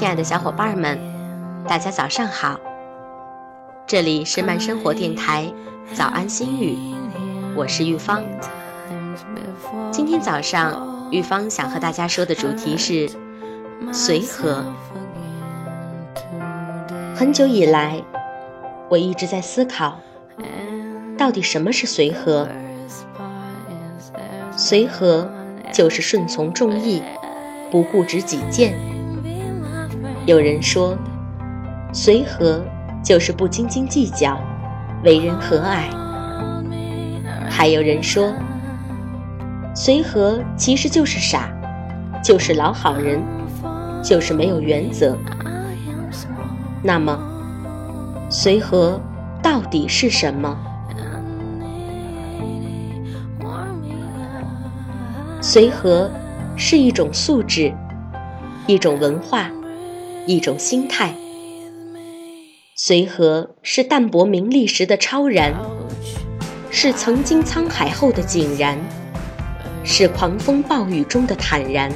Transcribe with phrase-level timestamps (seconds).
[0.00, 0.98] 亲爱的小伙伴们，
[1.68, 2.58] 大家早上好！
[3.86, 5.52] 这里是慢生活电台
[5.92, 6.74] 早安心语，
[7.54, 8.24] 我是玉芳。
[9.92, 13.10] 今天早上，玉芳想和大家说的主题是
[13.92, 14.64] 随和。
[17.14, 18.02] 很久以来，
[18.88, 20.00] 我一直在思考，
[21.18, 22.48] 到底什么是随和？
[24.56, 25.30] 随和
[25.74, 27.02] 就是顺从众意，
[27.70, 28.72] 不固执己见。
[30.30, 30.96] 有人说，
[31.92, 32.64] 随和
[33.02, 34.40] 就是不斤斤计较，
[35.02, 35.90] 为人和蔼。
[37.48, 38.32] 还有人说，
[39.74, 41.50] 随和其实就是傻，
[42.22, 43.20] 就是老好人，
[44.04, 45.18] 就是没有原则。
[46.80, 47.18] 那么，
[48.30, 49.00] 随和
[49.42, 50.56] 到底是什么？
[55.40, 56.08] 随和
[56.54, 57.74] 是一种素质，
[58.68, 59.50] 一种文化，
[60.30, 61.12] 一种心态。
[62.76, 65.52] 随和是淡泊名利时的超然，
[66.70, 68.78] 是曾经沧海后的井然，
[69.82, 71.90] 是狂风暴雨中的坦然。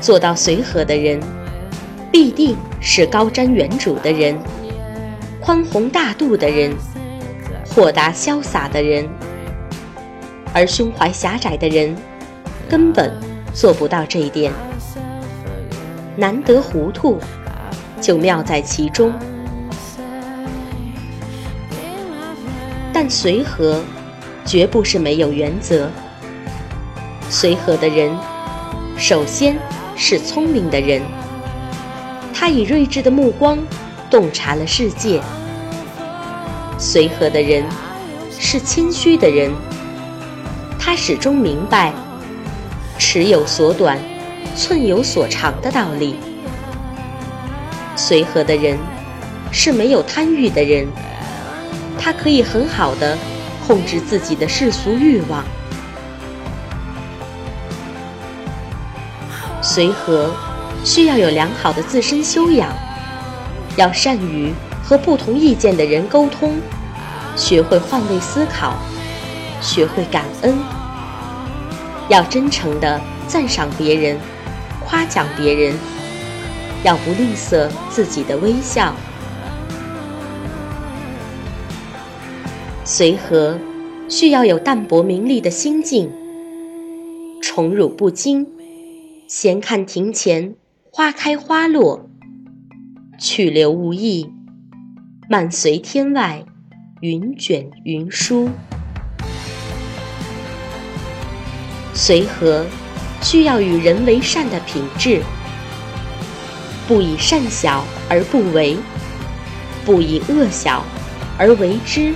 [0.00, 1.20] 做到随和的人，
[2.10, 4.36] 必定是高瞻远瞩的人，
[5.40, 6.74] 宽宏大度的人。
[7.68, 9.08] 豁达潇洒的人，
[10.52, 11.96] 而胸怀狭窄的人，
[12.68, 13.10] 根本
[13.52, 14.52] 做不到这一点。
[16.16, 17.18] 难得糊涂，
[18.00, 19.12] 就妙在其中。
[22.92, 23.82] 但随和，
[24.44, 25.88] 绝不是没有原则。
[27.30, 28.14] 随和的人，
[28.98, 29.56] 首先
[29.96, 31.00] 是聪明的人，
[32.34, 33.58] 他以睿智的目光
[34.10, 35.22] 洞察了世界。
[36.76, 37.64] 随和的人
[38.38, 39.50] 是谦虚的人，
[40.78, 41.94] 他始终明白
[42.98, 43.98] “尺有所短，
[44.56, 46.16] 寸有所长”的道理。
[47.96, 48.78] 随和的人
[49.50, 50.86] 是没有贪欲的人，
[51.98, 53.16] 他可以很好的
[53.66, 55.44] 控制自己的世俗欲望。
[59.60, 60.30] 随和
[60.84, 62.72] 需要有良好的自身修养，
[63.76, 64.52] 要善于。
[64.84, 66.54] 和不同意见的人沟通，
[67.36, 68.74] 学会换位思考，
[69.60, 70.58] 学会感恩，
[72.12, 74.18] 要真诚地赞赏别人，
[74.84, 75.74] 夸奖别人，
[76.84, 78.94] 要不吝啬自己的微笑。
[82.84, 83.58] 随和
[84.10, 86.10] 需要有淡泊名利的心境，
[87.40, 88.46] 宠辱不惊，
[89.26, 90.54] 闲看庭前
[90.90, 92.10] 花开花落，
[93.18, 94.30] 去留无意。
[95.30, 96.44] 漫随天外，
[97.00, 98.50] 云卷云舒。
[101.94, 102.64] 随和
[103.20, 105.22] 需要与人为善的品质，
[106.88, 108.76] 不以善小而不为，
[109.84, 110.84] 不以恶小
[111.38, 112.14] 而为之，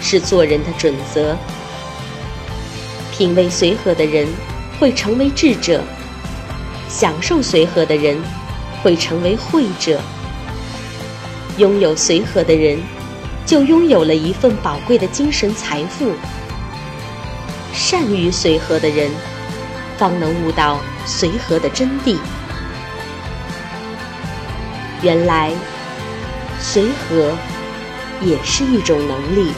[0.00, 1.36] 是做人的准则。
[3.12, 4.26] 品味随和的人
[4.78, 5.82] 会成为智者，
[6.88, 8.18] 享受随和的人
[8.82, 10.00] 会成为慧者。
[11.58, 12.78] 拥有随和的人，
[13.44, 16.14] 就拥有了一份宝贵的精神财富。
[17.82, 19.10] 善于随和的人，
[19.96, 22.18] 方能悟到随和的真谛。
[25.00, 25.50] 原来，
[26.60, 27.34] 随和
[28.20, 29.50] 也是一种能力。